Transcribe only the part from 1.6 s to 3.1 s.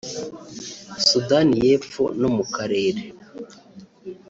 y’Epfo no mu karere